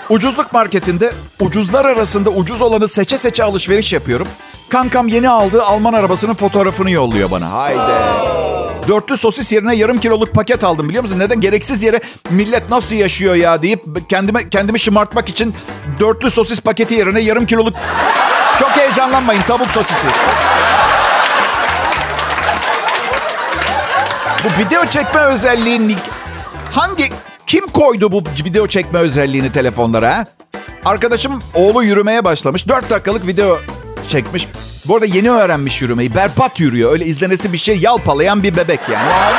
[0.09, 4.27] Ucuzluk marketinde ucuzlar arasında ucuz olanı seçe seçe alışveriş yapıyorum.
[4.69, 7.51] Kankam yeni aldığı Alman arabasının fotoğrafını yolluyor bana.
[7.51, 7.91] Haydi.
[8.87, 11.19] Dörtlü sosis yerine yarım kiloluk paket aldım biliyor musun?
[11.19, 11.41] Neden?
[11.41, 15.55] Gereksiz yere millet nasıl yaşıyor ya deyip kendime kendimi şımartmak için
[15.99, 17.75] dörtlü sosis paketi yerine yarım kiloluk...
[18.59, 20.07] Çok heyecanlanmayın tavuk sosisi.
[24.43, 25.95] Bu video çekme özelliğini
[26.71, 27.09] hangi
[27.47, 30.17] kim koydu bu video çekme özelliğini telefonlara?
[30.17, 30.25] ha?
[30.85, 32.67] Arkadaşım oğlu yürümeye başlamış.
[32.67, 33.59] 4 dakikalık video
[34.07, 34.47] çekmiş.
[34.85, 36.15] Bu arada yeni öğrenmiş yürümeyi.
[36.15, 36.91] Berbat yürüyor.
[36.91, 39.35] Öyle izlenesi bir şey yalpalayan bir bebek yani.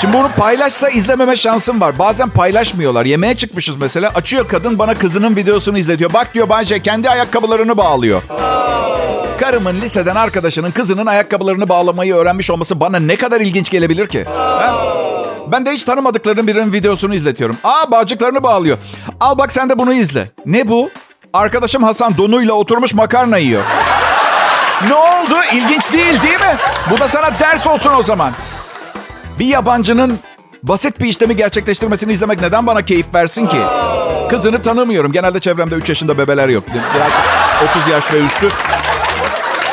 [0.00, 1.98] Şimdi bunu paylaşsa izlememe şansım var.
[1.98, 3.04] Bazen paylaşmıyorlar.
[3.04, 4.12] Yemeğe çıkmışız mesela.
[4.14, 6.12] Açıyor kadın bana kızının videosunu izletiyor.
[6.12, 8.22] Bak diyor bence kendi ayakkabılarını bağlıyor.
[9.40, 14.24] Karımın liseden arkadaşının kızının ayakkabılarını bağlamayı öğrenmiş olması bana ne kadar ilginç gelebilir ki?
[14.24, 14.74] Ha?
[15.52, 17.56] Ben de hiç tanımadıklarının birinin videosunu izletiyorum.
[17.64, 18.78] Aa bağcıklarını bağlıyor.
[19.20, 20.30] Al bak sen de bunu izle.
[20.46, 20.90] Ne bu?
[21.32, 23.62] Arkadaşım Hasan donuyla oturmuş makarna yiyor.
[24.88, 25.34] Ne oldu?
[25.54, 26.56] İlginç değil değil mi?
[26.90, 28.32] Bu da sana ders olsun o zaman.
[29.38, 30.18] Bir yabancının
[30.62, 33.58] basit bir işlemi gerçekleştirmesini izlemek neden bana keyif versin ki?
[34.30, 35.12] Kızını tanımıyorum.
[35.12, 36.64] Genelde çevremde 3 yaşında bebeler yok.
[36.94, 37.10] Biraz
[37.76, 38.48] 30 yaş ve üstü.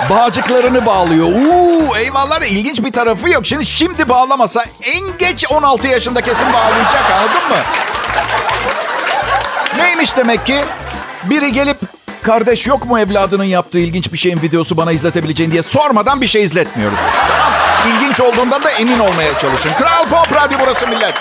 [0.09, 1.27] Bağcıklarını bağlıyor.
[1.27, 3.45] Uuu eyvallah da ilginç bir tarafı yok.
[3.45, 7.63] Şimdi şimdi bağlamasa en geç 16 yaşında kesin bağlayacak anladın mı?
[9.77, 10.61] Neymiş demek ki?
[11.23, 11.77] Biri gelip
[12.21, 16.43] kardeş yok mu evladının yaptığı ilginç bir şeyin videosu bana izletebileceğin diye sormadan bir şey
[16.43, 16.99] izletmiyoruz.
[17.87, 19.71] İlginç olduğundan da emin olmaya çalışın.
[19.73, 21.13] Kral Pop Radyo burası millet.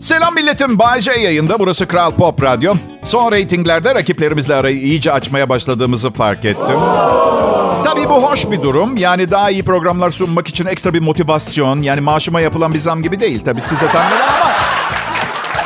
[0.00, 0.78] Selam milletim.
[0.78, 1.58] Bay J yayında.
[1.58, 2.74] Burası Kral Pop Radyo.
[3.02, 6.80] Son reytinglerde rakiplerimizle arayı iyice açmaya başladığımızı fark ettim.
[7.84, 8.96] Tabii bu hoş bir durum.
[8.96, 11.82] Yani daha iyi programlar sunmak için ekstra bir motivasyon.
[11.82, 13.40] Yani maaşıma yapılan bir zam gibi değil.
[13.44, 14.52] Tabii siz de tahmin ama...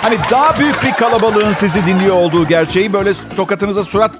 [0.03, 4.15] Hani daha büyük bir kalabalığın sizi dinliyor olduğu gerçeği böyle tokatınıza surat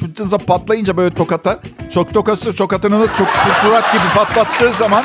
[0.00, 1.58] suratınıza patlayınca böyle tokata
[1.94, 3.28] çok tokası tokatını çok
[3.62, 5.04] surat gibi patlattığı zaman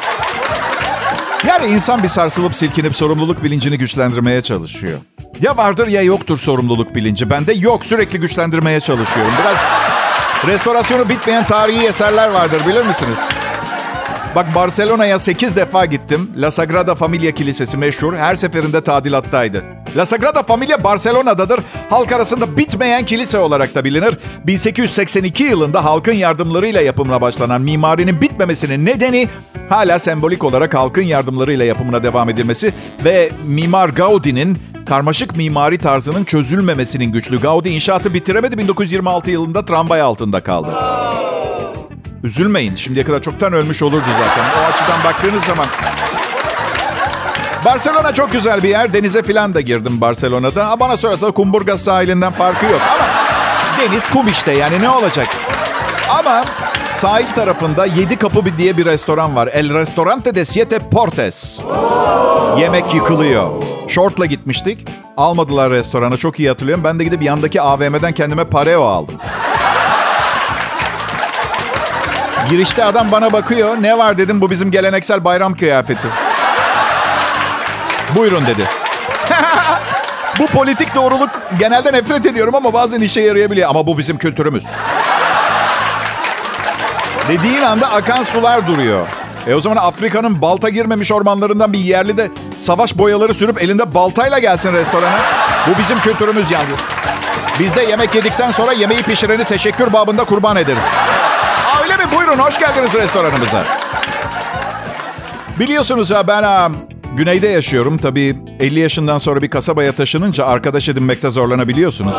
[1.47, 4.99] yani insan bir sarsılıp silkinip sorumluluk bilincini güçlendirmeye çalışıyor.
[5.41, 7.29] Ya vardır ya yoktur sorumluluk bilinci.
[7.29, 9.33] Bende yok sürekli güçlendirmeye çalışıyorum.
[9.41, 9.57] Biraz
[10.53, 13.19] restorasyonu bitmeyen tarihi eserler vardır bilir misiniz?
[14.35, 16.31] Bak Barcelona'ya 8 defa gittim.
[16.37, 18.15] La Sagrada Familia Kilisesi meşhur.
[18.15, 19.74] Her seferinde tadilattaydı.
[19.95, 21.59] La Sagrada Familia Barcelona'dadır.
[21.89, 24.17] Halk arasında bitmeyen kilise olarak da bilinir.
[24.47, 29.27] 1882 yılında halkın yardımlarıyla yapımına başlanan mimarinin bitmemesinin nedeni
[29.69, 32.73] hala sembolik olarak halkın yardımlarıyla yapımına devam edilmesi
[33.05, 37.41] ve mimar Gaudi'nin karmaşık mimari tarzının çözülmemesinin güçlü.
[37.41, 40.73] Gaudi inşaatı bitiremedi 1926 yılında tramvay altında kaldı.
[42.23, 42.75] Üzülmeyin.
[42.75, 44.43] Şimdiye kadar çoktan ölmüş olurdu zaten.
[44.61, 45.65] O açıdan baktığınız zaman.
[47.65, 48.93] Barcelona çok güzel bir yer.
[48.93, 50.79] Denize falan da girdim Barcelona'da.
[50.79, 52.81] Bana sorarsa Kumburgaz sahilinden farkı yok.
[52.95, 53.07] Ama
[53.79, 55.27] deniz kum işte yani ne olacak?
[56.09, 56.45] Ama
[56.93, 59.49] sahil tarafında Yedi Kapı diye bir restoran var.
[59.53, 61.61] El Restaurante de Siete Portes.
[62.59, 63.49] Yemek yıkılıyor.
[63.87, 64.87] Short'la gitmiştik.
[65.17, 66.83] Almadılar restorana çok iyi hatırlıyorum.
[66.83, 69.15] Ben de gidip yandaki AVM'den kendime pareo aldım.
[72.49, 73.77] Girişte adam bana bakıyor.
[73.81, 76.07] Ne var dedim bu bizim geleneksel bayram kıyafeti.
[78.15, 78.67] Buyurun dedi.
[80.39, 83.69] bu politik doğruluk genelde nefret ediyorum ama bazen işe yarayabiliyor.
[83.69, 84.65] Ama bu bizim kültürümüz.
[87.27, 89.07] Dediğin anda akan sular duruyor.
[89.47, 94.39] E o zaman Afrika'nın balta girmemiş ormanlarından bir yerli de savaş boyaları sürüp elinde baltayla
[94.39, 95.19] gelsin restorana.
[95.67, 96.65] Bu bizim kültürümüz yani.
[97.59, 100.83] Biz de yemek yedikten sonra yemeği pişireni teşekkür babında kurban ederiz.
[101.65, 102.03] Aa, öyle mi?
[102.17, 103.63] Buyurun hoş geldiniz restoranımıza.
[105.59, 106.43] Biliyorsunuz ya ben
[107.15, 107.97] güneyde yaşıyorum.
[107.97, 112.15] Tabii 50 yaşından sonra bir kasabaya taşınınca arkadaş edinmekte zorlanabiliyorsunuz.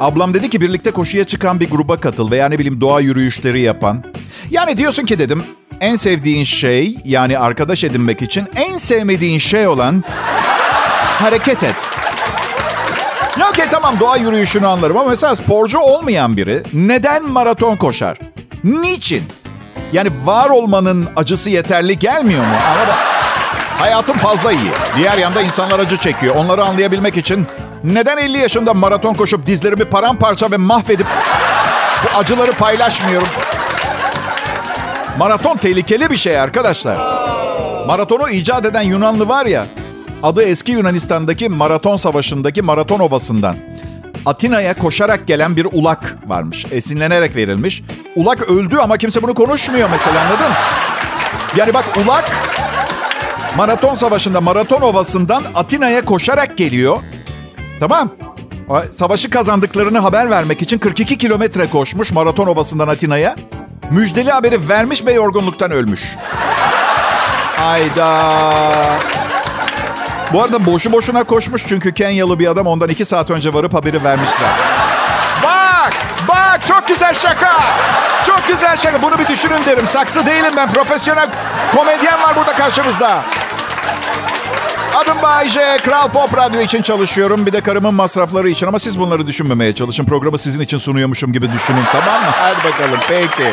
[0.00, 4.04] Ablam dedi ki birlikte koşuya çıkan bir gruba katıl veya ne bileyim doğa yürüyüşleri yapan.
[4.50, 5.44] Yani diyorsun ki dedim
[5.80, 10.04] en sevdiğin şey yani arkadaş edinmek için en sevmediğin şey olan
[11.18, 11.90] hareket et.
[13.40, 18.18] Ya okey tamam doğa yürüyüşünü anlarım ama mesela sporcu olmayan biri neden maraton koşar?
[18.64, 19.22] Niçin?
[19.92, 22.54] Yani var olmanın acısı yeterli gelmiyor mu?
[22.66, 23.13] Anladın?
[23.78, 24.70] Hayatım fazla iyi.
[24.96, 26.34] Diğer yanda insanlar acı çekiyor.
[26.36, 27.46] Onları anlayabilmek için
[27.84, 31.06] neden 50 yaşında maraton koşup dizlerimi paramparça ve mahvedip
[32.04, 33.28] bu acıları paylaşmıyorum?
[35.18, 36.96] Maraton tehlikeli bir şey arkadaşlar.
[37.86, 39.66] Maratonu icat eden Yunanlı var ya,
[40.22, 43.56] adı eski Yunanistan'daki Maraton Savaşı'ndaki Maraton Ovası'ndan.
[44.26, 46.66] Atina'ya koşarak gelen bir ulak varmış.
[46.70, 47.82] Esinlenerek verilmiş.
[48.16, 50.52] Ulak öldü ama kimse bunu konuşmuyor mesela anladın?
[51.56, 52.30] Yani bak ulak
[53.56, 56.98] Maraton Savaşı'nda Maraton Ovası'ndan Atina'ya koşarak geliyor.
[57.80, 58.10] Tamam.
[58.96, 63.36] Savaşı kazandıklarını haber vermek için 42 kilometre koşmuş Maraton Ovası'ndan Atina'ya.
[63.90, 66.02] Müjdeli haberi vermiş ve yorgunluktan ölmüş.
[67.56, 68.08] Hayda.
[70.32, 74.04] Bu arada boşu boşuna koşmuş çünkü Kenyalı bir adam ondan iki saat önce varıp haberi
[74.04, 74.50] vermişler.
[75.42, 75.92] Bak!
[76.28, 76.66] Bak!
[76.66, 77.60] Çok güzel şaka!
[78.26, 79.02] Çok güzel şaka.
[79.02, 79.86] Bunu bir düşünün derim.
[79.88, 80.72] Saksı değilim ben.
[80.72, 81.28] Profesyonel
[81.76, 83.22] komedyen var burada karşımızda.
[84.94, 85.76] Adım Bayce.
[85.84, 87.46] Kral Pop Radyo için çalışıyorum.
[87.46, 88.66] Bir de karımın masrafları için.
[88.66, 90.04] Ama siz bunları düşünmemeye çalışın.
[90.04, 91.84] Programı sizin için sunuyormuşum gibi düşünün.
[91.92, 92.30] Tamam mı?
[92.32, 93.00] Hadi bakalım.
[93.08, 93.50] Peki.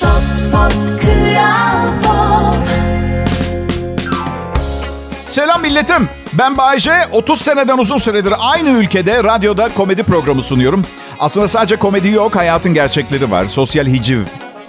[0.00, 0.72] Pop Pop
[1.02, 2.68] Kral Pop
[5.26, 6.08] Selam milletim.
[6.32, 6.92] Ben Bayce.
[7.12, 10.84] 30 seneden uzun süredir aynı ülkede radyoda komedi programı sunuyorum.
[11.18, 13.44] Aslında sadece komedi yok, hayatın gerçekleri var.
[13.46, 14.20] Sosyal hiciv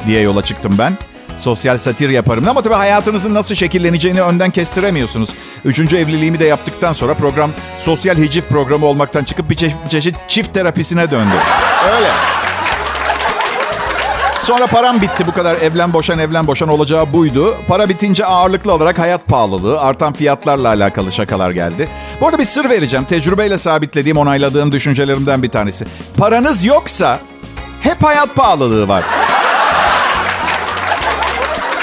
[0.07, 0.97] diye yola çıktım ben.
[1.39, 5.29] Sosyal satir yaparım ama tabii hayatınızın nasıl şekilleneceğini önden kestiremiyorsunuz.
[5.65, 10.53] Üçüncü evliliğimi de yaptıktan sonra program sosyal hiciv programı olmaktan çıkıp bir çeşit, çeşit çift
[10.53, 11.35] terapisine döndü.
[11.95, 12.09] Öyle.
[14.43, 17.57] Sonra param bitti bu kadar evlen boşan evlen boşan olacağı buydu.
[17.67, 21.89] Para bitince ağırlıklı olarak hayat pahalılığı, artan fiyatlarla alakalı şakalar geldi.
[22.21, 23.05] Bu arada bir sır vereceğim.
[23.05, 25.85] Tecrübeyle sabitlediğim, onayladığım düşüncelerimden bir tanesi.
[26.17, 27.19] Paranız yoksa
[27.81, 29.03] hep hayat pahalılığı var.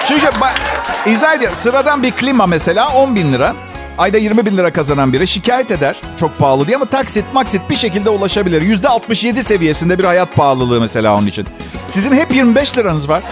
[0.08, 1.58] Çünkü ba- izah ediyorum.
[1.60, 3.54] Sıradan bir klima mesela 10 bin lira.
[3.98, 6.00] Ayda 20 bin lira kazanan biri şikayet eder.
[6.20, 8.62] Çok pahalı diye ama taksit maksit bir şekilde ulaşabilir.
[8.62, 11.46] Yüzde 67 seviyesinde bir hayat pahalılığı mesela onun için.
[11.88, 13.22] Sizin hep 25 liranız var.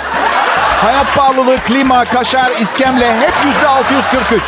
[0.83, 4.43] Hayat pahalılığı, klima, kaşar, iskemle hep yüzde 643.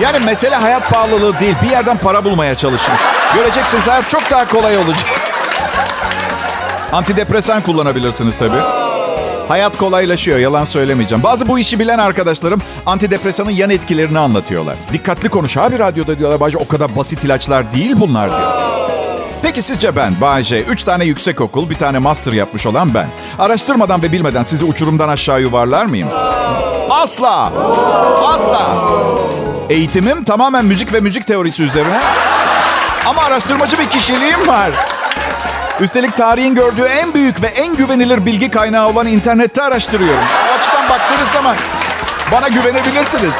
[0.00, 1.54] Yani mesele hayat pahalılığı değil.
[1.62, 2.94] Bir yerden para bulmaya çalışın.
[3.34, 5.06] Göreceksiniz hayat çok daha kolay olacak.
[6.92, 8.60] Antidepresan kullanabilirsiniz tabii.
[9.48, 11.24] Hayat kolaylaşıyor, yalan söylemeyeceğim.
[11.24, 14.76] Bazı bu işi bilen arkadaşlarım antidepresanın yan etkilerini anlatıyorlar.
[14.92, 16.40] Dikkatli konuş abi radyoda diyorlar.
[16.40, 18.52] Bence o kadar basit ilaçlar değil bunlar diyor.
[19.42, 23.08] Peki sizce ben, Bayce, üç tane yüksek okul, bir tane master yapmış olan ben.
[23.38, 26.08] Araştırmadan ve bilmeden sizi uçurumdan aşağı yuvarlar mıyım?
[26.90, 27.52] Asla!
[28.26, 28.76] Asla!
[29.70, 32.00] Eğitimim tamamen müzik ve müzik teorisi üzerine.
[33.06, 34.70] Ama araştırmacı bir kişiliğim var.
[35.80, 40.24] Üstelik tarihin gördüğü en büyük ve en güvenilir bilgi kaynağı olan internette araştırıyorum.
[40.50, 41.56] O açıdan baktığınız zaman
[42.32, 43.32] Bana güvenebilirsiniz.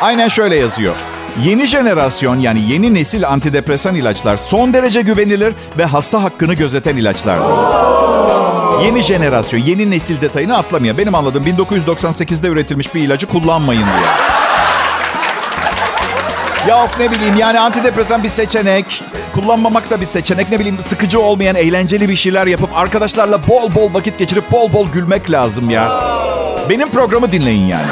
[0.00, 0.94] Aynen şöyle yazıyor.
[1.44, 7.54] Yeni jenerasyon yani yeni nesil antidepresan ilaçlar son derece güvenilir ve hasta hakkını gözeten ilaçlardır.
[8.84, 10.98] Yeni jenerasyon, yeni nesil detayını atlamıyor.
[10.98, 14.35] Benim anladığım 1998'de üretilmiş bir ilacı kullanmayın diyor.
[16.68, 19.02] Ya of ne bileyim yani antidepresan bir seçenek.
[19.34, 20.50] Kullanmamak da bir seçenek.
[20.50, 24.88] Ne bileyim sıkıcı olmayan eğlenceli bir şeyler yapıp arkadaşlarla bol bol vakit geçirip bol bol
[24.88, 26.02] gülmek lazım ya.
[26.70, 27.86] Benim programı dinleyin yani.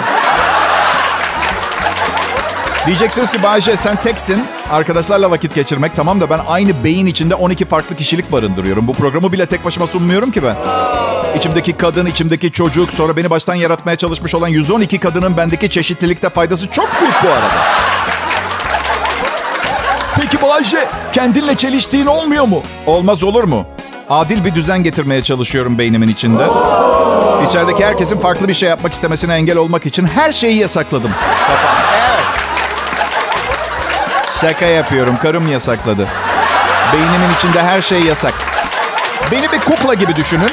[2.87, 4.44] Diyeceksiniz ki Bayce sen teksin.
[4.70, 8.88] Arkadaşlarla vakit geçirmek tamam da ben aynı beyin içinde 12 farklı kişilik barındırıyorum.
[8.88, 10.56] Bu programı bile tek başıma sunmuyorum ki ben.
[11.37, 16.70] İçimdeki kadın, içimdeki çocuk, sonra beni baştan yaratmaya çalışmış olan 112 kadının bendeki çeşitlilikte faydası
[16.70, 17.84] çok büyük bu arada.
[20.55, 22.62] Bayce kendinle çeliştiğin olmuyor mu?
[22.87, 23.67] Olmaz olur mu?
[24.11, 26.43] Adil bir düzen getirmeye çalışıyorum beynimin içinde.
[27.49, 31.11] İçerideki herkesin farklı bir şey yapmak istemesine engel olmak için her şeyi yasakladım.
[31.51, 32.25] Evet.
[34.40, 35.17] Şaka yapıyorum.
[35.23, 36.09] Karım yasakladı.
[36.93, 38.35] Beynimin içinde her şey yasak.
[39.33, 40.51] Beni bir kukla gibi düşünün.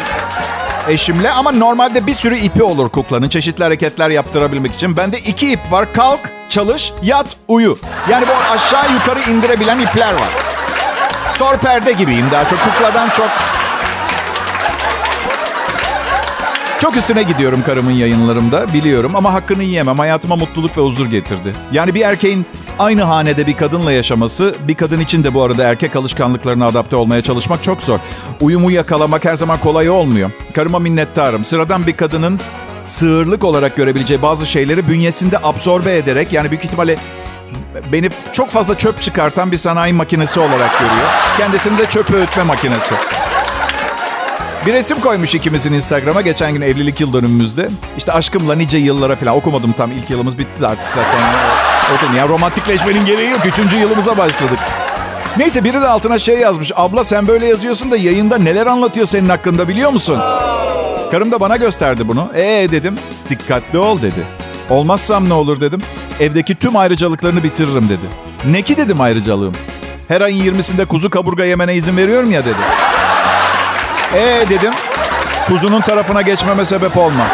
[0.87, 3.29] Eşimle ama normalde bir sürü ipi olur kuklanın.
[3.29, 4.97] Çeşitli hareketler yaptırabilmek için.
[4.97, 5.93] Bende iki ip var.
[5.93, 6.19] Kalk,
[6.51, 7.77] çalış, yat, uyu.
[8.09, 10.29] Yani bu aşağı yukarı indirebilen ipler var.
[11.27, 12.59] Store perde gibiyim daha çok.
[12.63, 13.29] Kukladan çok.
[16.79, 19.99] Çok üstüne gidiyorum karımın yayınlarımda biliyorum ama hakkını yiyemem.
[19.99, 21.53] Hayatıma mutluluk ve huzur getirdi.
[21.71, 22.45] Yani bir erkeğin
[22.79, 27.21] aynı hanede bir kadınla yaşaması, bir kadın için de bu arada erkek alışkanlıklarına adapte olmaya
[27.21, 27.99] çalışmak çok zor.
[28.41, 30.31] Uyumu yakalamak her zaman kolay olmuyor.
[30.55, 31.45] Karıma minnettarım.
[31.45, 32.39] Sıradan bir kadının
[32.85, 36.97] sığırlık olarak görebileceği bazı şeyleri bünyesinde absorbe ederek yani büyük ihtimalle
[37.91, 41.07] beni çok fazla çöp çıkartan bir sanayi makinesi olarak görüyor.
[41.37, 42.95] Kendisini de çöp öğütme makinesi.
[44.65, 47.69] Bir resim koymuş ikimizin Instagram'a geçen gün evlilik yıl dönümümüzde.
[47.97, 51.19] İşte aşkımla nice yıllara falan okumadım tam ilk yılımız bitti artık zaten.
[51.95, 53.45] Okudum ya romantikleşmenin gereği yok.
[53.45, 54.59] Üçüncü yılımıza başladık.
[55.37, 56.71] Neyse biri de altına şey yazmış.
[56.75, 60.19] Abla sen böyle yazıyorsun da yayında neler anlatıyor senin hakkında biliyor musun?
[61.11, 62.29] Karım da bana gösterdi bunu.
[62.35, 62.95] Ee dedim.
[63.29, 64.27] Dikkatli ol dedi.
[64.69, 65.81] Olmazsam ne olur dedim.
[66.19, 68.05] Evdeki tüm ayrıcalıklarını bitiririm dedi.
[68.45, 69.53] Ne ki dedim ayrıcalığım.
[70.07, 72.59] Her ayın 20'sinde kuzu kaburga yemene izin veriyorum ya dedi.
[74.15, 74.73] Ee dedim.
[75.47, 77.27] Kuzunun tarafına geçmeme sebep olma.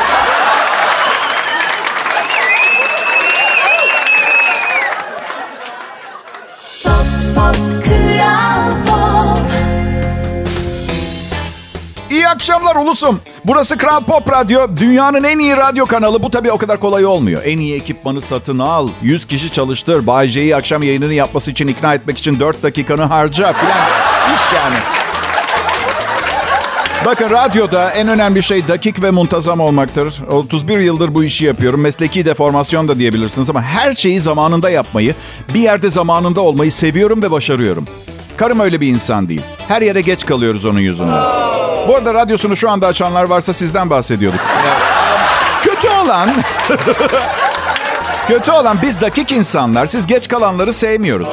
[12.58, 13.20] Akşamlar ulusum.
[13.46, 14.68] Burası Kral Pop Radyo.
[14.80, 16.24] Dünyanın en iyi radyo kanalı.
[16.24, 17.42] Bu tabii o kadar kolay olmuyor.
[17.46, 18.90] En iyi ekipmanı satın al.
[19.02, 20.08] 100 kişi çalıştır.
[20.08, 23.78] Bay J'yi akşam yayınını yapması için ikna etmek için 4 dakikanı harca filan.
[24.36, 24.76] İş yani.
[27.06, 30.22] Bakın radyoda en önemli şey dakik ve muntazam olmaktır.
[30.32, 31.82] 31 yıldır bu işi yapıyorum.
[31.82, 35.16] Mesleki deformasyon da diyebilirsiniz ama her şeyi zamanında yapmayı,
[35.54, 37.88] bir yerde zamanında olmayı seviyorum ve başarıyorum.
[38.38, 39.42] Karım öyle bir insan değil.
[39.68, 41.67] Her yere geç kalıyoruz onun yüzünden.
[41.88, 44.40] Bu arada radyosunu şu anda açanlar varsa sizden bahsediyorduk.
[45.62, 46.30] Kötü olan...
[48.28, 51.30] Kötü olan biz dakik insanlar, siz geç kalanları sevmiyoruz.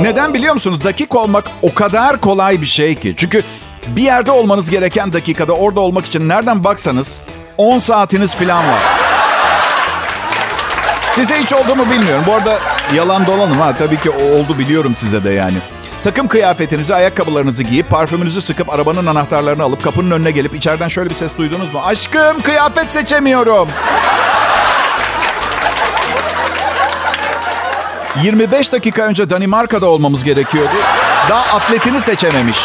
[0.00, 0.84] Neden biliyor musunuz?
[0.84, 3.14] Dakik olmak o kadar kolay bir şey ki.
[3.16, 3.42] Çünkü
[3.86, 7.22] bir yerde olmanız gereken dakikada orada olmak için nereden baksanız
[7.58, 8.80] 10 saatiniz falan var.
[11.14, 12.24] Size hiç oldu mu bilmiyorum.
[12.26, 12.58] Bu arada
[12.94, 13.74] yalan dolanım ha.
[13.78, 15.56] Tabii ki oldu biliyorum size de yani.
[16.04, 21.14] Takım kıyafetinizi, ayakkabılarınızı giyip, parfümünüzü sıkıp, arabanın anahtarlarını alıp, kapının önüne gelip içeriden şöyle bir
[21.14, 21.80] ses duydunuz mu?
[21.84, 23.68] Aşkım kıyafet seçemiyorum.
[28.22, 30.74] 25 dakika önce Danimarka'da olmamız gerekiyordu.
[31.30, 32.58] Daha atletini seçememiş.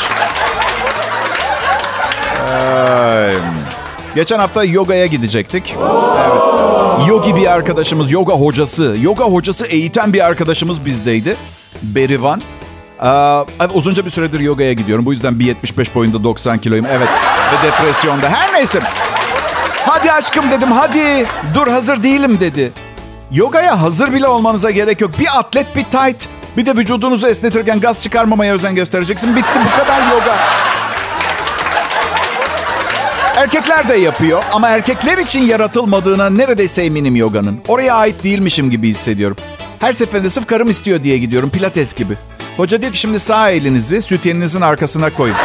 [2.51, 3.35] Ay.
[4.15, 5.75] Geçen hafta yogaya gidecektik.
[6.29, 6.41] Evet.
[7.07, 11.37] Yogi bir arkadaşımız, yoga hocası, yoga hocası eğiten bir arkadaşımız bizdeydi.
[11.81, 12.41] Berivan.
[12.99, 15.05] Aa, uzunca bir süredir yogaya gidiyorum.
[15.05, 16.85] Bu yüzden 1.75 boyunda 90 kiloyum.
[16.85, 17.09] Evet.
[17.53, 18.29] Ve depresyonda.
[18.29, 18.79] Her neyse.
[19.85, 21.25] Hadi aşkım dedim hadi.
[21.53, 22.71] Dur hazır değilim dedi.
[23.31, 25.11] Yogaya hazır bile olmanıza gerek yok.
[25.19, 26.27] Bir atlet bir tight.
[26.57, 29.35] Bir de vücudunuzu esnetirken gaz çıkarmamaya özen göstereceksin.
[29.35, 30.35] Bitti bu kadar yoga.
[33.35, 37.59] Erkekler de yapıyor ama erkekler için yaratılmadığına neredeyse eminim yoganın.
[37.67, 39.37] Oraya ait değilmişim gibi hissediyorum.
[39.79, 42.13] Her seferinde sırf karım istiyor diye gidiyorum pilates gibi.
[42.57, 45.35] Hoca diyor ki şimdi sağ elinizi sütyeninizin arkasına koyun.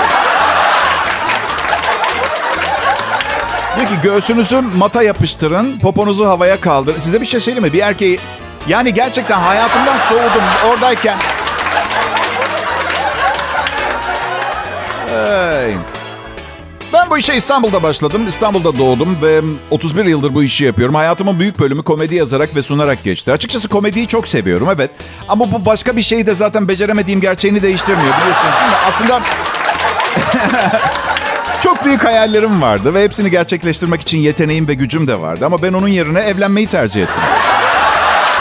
[3.77, 6.99] Diyor ki göğsünüzü mata yapıştırın, poponuzu havaya kaldırın.
[6.99, 7.73] Size bir şey söyleyeyim mi?
[7.73, 8.21] Bir erkeği
[8.69, 11.19] yani gerçekten hayatımdan soğudum oradayken.
[15.09, 15.92] Hey.
[16.93, 18.29] Ben bu işe İstanbul'da başladım.
[18.29, 20.95] İstanbul'da doğdum ve 31 yıldır bu işi yapıyorum.
[20.95, 23.33] Hayatımın büyük bölümü komedi yazarak ve sunarak geçti.
[23.33, 24.91] Açıkçası komediyi çok seviyorum evet.
[25.29, 28.49] Ama bu başka bir şeyi de zaten beceremediğim gerçeğini değiştirmiyor biliyorsun.
[28.89, 29.23] Aslında
[31.63, 35.47] çok büyük hayallerim vardı ve hepsini gerçekleştirmek için yeteneğim ve gücüm de vardı.
[35.47, 37.23] Ama ben onun yerine evlenmeyi tercih ettim.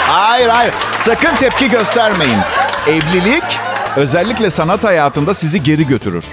[0.08, 2.40] Hayır hayır sakın tepki göstermeyin.
[2.88, 3.60] Evlilik
[3.96, 6.26] özellikle sanat hayatında sizi geri götürür.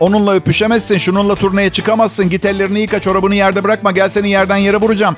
[0.00, 2.30] Onunla öpüşemezsin, şununla turneye çıkamazsın.
[2.30, 3.90] Git ellerini yıka, çorabını yerde bırakma.
[3.90, 5.16] Gel seni yerden yere vuracağım.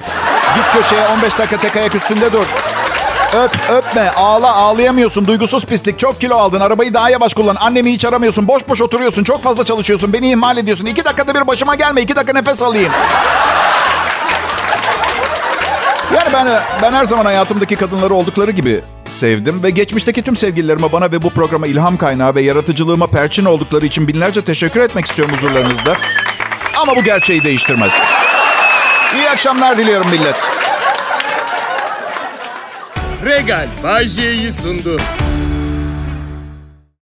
[0.54, 2.46] Git köşeye 15 dakika tek ayak üstünde dur.
[3.36, 5.26] Öp, öpme, ağla, ağlayamıyorsun.
[5.26, 5.98] Duygusuz pislik.
[5.98, 6.60] Çok kilo aldın.
[6.60, 7.56] Arabayı daha yavaş kullan.
[7.56, 8.48] Annemi hiç aramıyorsun.
[8.48, 9.24] Boş boş oturuyorsun.
[9.24, 10.12] Çok fazla çalışıyorsun.
[10.12, 10.86] Beni ihmal ediyorsun.
[10.86, 12.02] İki dakikada bir başıma gelme.
[12.02, 12.92] İki dakika nefes alayım.
[16.32, 16.48] Ben
[16.82, 21.30] ben her zaman hayatımdaki kadınları oldukları gibi sevdim ve geçmişteki tüm sevgililerime bana ve bu
[21.30, 25.96] programa ilham kaynağı ve yaratıcılığıma perçin oldukları için binlerce teşekkür etmek istiyorum huzurlarınızda.
[26.76, 27.92] Ama bu gerçeği değiştirmez.
[29.16, 30.50] İyi akşamlar diliyorum millet.
[33.24, 34.08] Regal Bay
[34.50, 35.00] sundu.